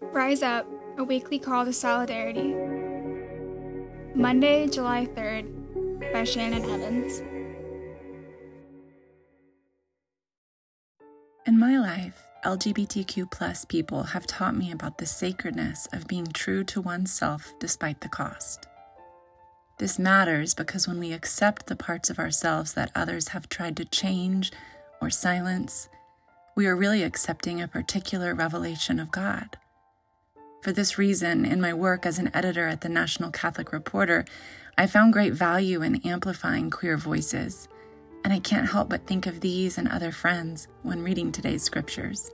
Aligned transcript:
Rise 0.00 0.42
Up, 0.42 0.66
a 0.98 1.04
weekly 1.04 1.38
call 1.38 1.64
to 1.64 1.72
solidarity. 1.72 2.54
Monday, 4.14 4.68
July 4.68 5.06
3rd, 5.06 6.12
by 6.12 6.24
Shannon 6.24 6.64
Evans. 6.64 7.22
In 11.46 11.58
my 11.58 11.78
life, 11.78 12.26
LGBTQ 12.44 13.30
plus 13.30 13.64
people 13.64 14.02
have 14.02 14.26
taught 14.26 14.56
me 14.56 14.70
about 14.70 14.98
the 14.98 15.06
sacredness 15.06 15.88
of 15.92 16.06
being 16.06 16.26
true 16.26 16.62
to 16.64 16.80
oneself 16.80 17.54
despite 17.58 18.00
the 18.02 18.08
cost. 18.08 18.66
This 19.78 19.98
matters 19.98 20.54
because 20.54 20.86
when 20.86 20.98
we 20.98 21.12
accept 21.12 21.66
the 21.66 21.76
parts 21.76 22.10
of 22.10 22.18
ourselves 22.18 22.74
that 22.74 22.92
others 22.94 23.28
have 23.28 23.48
tried 23.48 23.76
to 23.78 23.84
change 23.84 24.52
or 25.00 25.10
silence, 25.10 25.88
we 26.54 26.66
are 26.66 26.76
really 26.76 27.02
accepting 27.02 27.62
a 27.62 27.68
particular 27.68 28.34
revelation 28.34 28.98
of 29.00 29.10
God. 29.10 29.56
For 30.66 30.72
this 30.72 30.98
reason, 30.98 31.44
in 31.44 31.60
my 31.60 31.72
work 31.72 32.04
as 32.04 32.18
an 32.18 32.28
editor 32.34 32.66
at 32.66 32.80
the 32.80 32.88
National 32.88 33.30
Catholic 33.30 33.70
Reporter, 33.70 34.24
I 34.76 34.88
found 34.88 35.12
great 35.12 35.32
value 35.32 35.80
in 35.80 36.04
amplifying 36.04 36.70
queer 36.70 36.96
voices, 36.96 37.68
and 38.24 38.32
I 38.32 38.40
can't 38.40 38.70
help 38.70 38.88
but 38.88 39.06
think 39.06 39.26
of 39.26 39.38
these 39.38 39.78
and 39.78 39.86
other 39.86 40.10
friends 40.10 40.66
when 40.82 41.04
reading 41.04 41.30
today's 41.30 41.62
scriptures. 41.62 42.32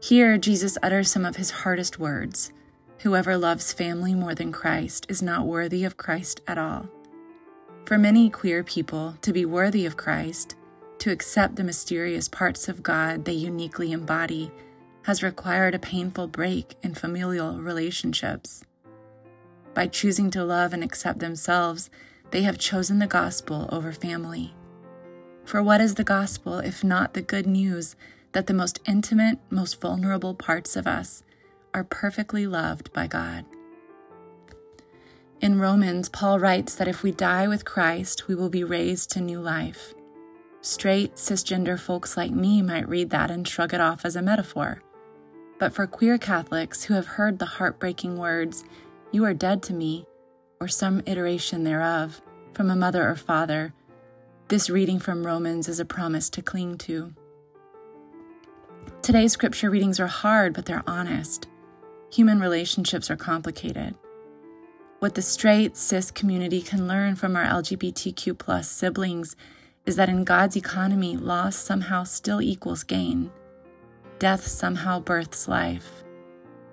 Here, 0.00 0.38
Jesus 0.38 0.78
utters 0.82 1.10
some 1.10 1.26
of 1.26 1.36
his 1.36 1.50
hardest 1.50 1.98
words 1.98 2.54
Whoever 3.00 3.36
loves 3.36 3.70
family 3.70 4.14
more 4.14 4.34
than 4.34 4.50
Christ 4.50 5.04
is 5.10 5.20
not 5.20 5.46
worthy 5.46 5.84
of 5.84 5.98
Christ 5.98 6.40
at 6.48 6.56
all. 6.56 6.88
For 7.84 7.98
many 7.98 8.30
queer 8.30 8.64
people, 8.64 9.18
to 9.20 9.34
be 9.34 9.44
worthy 9.44 9.84
of 9.84 9.98
Christ, 9.98 10.56
to 11.00 11.10
accept 11.10 11.56
the 11.56 11.64
mysterious 11.64 12.30
parts 12.30 12.66
of 12.66 12.82
God 12.82 13.26
they 13.26 13.34
uniquely 13.34 13.92
embody, 13.92 14.50
has 15.04 15.22
required 15.22 15.74
a 15.74 15.78
painful 15.78 16.26
break 16.26 16.74
in 16.82 16.94
familial 16.94 17.58
relationships. 17.58 18.64
By 19.74 19.86
choosing 19.86 20.30
to 20.32 20.44
love 20.44 20.72
and 20.72 20.82
accept 20.82 21.20
themselves, 21.20 21.88
they 22.30 22.42
have 22.42 22.58
chosen 22.58 22.98
the 22.98 23.06
gospel 23.06 23.68
over 23.72 23.92
family. 23.92 24.54
For 25.44 25.62
what 25.62 25.80
is 25.80 25.94
the 25.94 26.04
gospel 26.04 26.58
if 26.58 26.84
not 26.84 27.14
the 27.14 27.22
good 27.22 27.46
news 27.46 27.96
that 28.32 28.46
the 28.46 28.54
most 28.54 28.80
intimate, 28.86 29.38
most 29.48 29.80
vulnerable 29.80 30.34
parts 30.34 30.76
of 30.76 30.86
us 30.86 31.22
are 31.72 31.84
perfectly 31.84 32.46
loved 32.46 32.92
by 32.92 33.06
God? 33.06 33.44
In 35.40 35.60
Romans, 35.60 36.08
Paul 36.08 36.40
writes 36.40 36.74
that 36.74 36.88
if 36.88 37.02
we 37.02 37.12
die 37.12 37.46
with 37.46 37.64
Christ, 37.64 38.26
we 38.26 38.34
will 38.34 38.48
be 38.50 38.64
raised 38.64 39.10
to 39.12 39.20
new 39.20 39.40
life. 39.40 39.94
Straight, 40.60 41.14
cisgender 41.14 41.78
folks 41.78 42.16
like 42.16 42.32
me 42.32 42.60
might 42.60 42.88
read 42.88 43.10
that 43.10 43.30
and 43.30 43.46
shrug 43.46 43.72
it 43.72 43.80
off 43.80 44.04
as 44.04 44.16
a 44.16 44.22
metaphor. 44.22 44.82
But 45.58 45.72
for 45.72 45.86
queer 45.86 46.18
Catholics 46.18 46.84
who 46.84 46.94
have 46.94 47.06
heard 47.06 47.38
the 47.38 47.46
heartbreaking 47.46 48.16
words, 48.16 48.64
You 49.10 49.24
are 49.24 49.34
dead 49.34 49.62
to 49.64 49.74
me, 49.74 50.06
or 50.60 50.68
some 50.68 51.02
iteration 51.06 51.64
thereof, 51.64 52.20
from 52.52 52.70
a 52.70 52.76
mother 52.76 53.08
or 53.08 53.16
father, 53.16 53.74
this 54.48 54.70
reading 54.70 54.98
from 54.98 55.26
Romans 55.26 55.68
is 55.68 55.78
a 55.78 55.84
promise 55.84 56.30
to 56.30 56.40
cling 56.42 56.78
to. 56.78 57.12
Today's 59.02 59.32
scripture 59.32 59.68
readings 59.68 60.00
are 60.00 60.06
hard, 60.06 60.54
but 60.54 60.64
they're 60.64 60.84
honest. 60.86 61.48
Human 62.12 62.40
relationships 62.40 63.10
are 63.10 63.16
complicated. 63.16 63.94
What 65.00 65.14
the 65.14 65.22
straight, 65.22 65.76
cis 65.76 66.10
community 66.10 66.62
can 66.62 66.88
learn 66.88 67.14
from 67.14 67.36
our 67.36 67.44
LGBTQ 67.44 68.38
plus 68.38 68.70
siblings 68.70 69.36
is 69.86 69.96
that 69.96 70.08
in 70.08 70.24
God's 70.24 70.56
economy, 70.56 71.16
loss 71.16 71.56
somehow 71.56 72.04
still 72.04 72.40
equals 72.40 72.84
gain. 72.84 73.30
Death 74.18 74.48
somehow 74.48 74.98
births 74.98 75.46
life. 75.46 76.02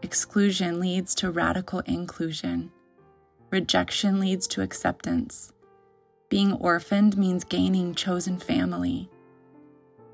Exclusion 0.00 0.80
leads 0.80 1.14
to 1.16 1.30
radical 1.30 1.80
inclusion. 1.80 2.72
Rejection 3.50 4.18
leads 4.18 4.46
to 4.46 4.62
acceptance. 4.62 5.52
Being 6.30 6.54
orphaned 6.54 7.18
means 7.18 7.44
gaining 7.44 7.94
chosen 7.94 8.38
family. 8.38 9.10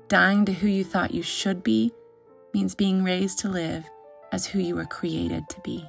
Dying 0.09 0.43
to 0.43 0.51
who 0.51 0.67
you 0.67 0.83
thought 0.83 1.13
you 1.13 1.23
should 1.23 1.63
be 1.63 1.93
means 2.53 2.75
being 2.75 3.05
raised 3.05 3.39
to 3.39 3.47
live 3.47 3.89
as 4.33 4.47
who 4.47 4.59
you 4.59 4.75
were 4.75 4.83
created 4.83 5.47
to 5.47 5.61
be. 5.61 5.85